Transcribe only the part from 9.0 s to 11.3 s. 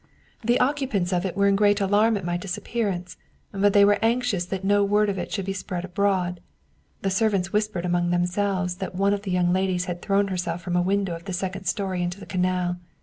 of the young ladies had thrown herself from a window of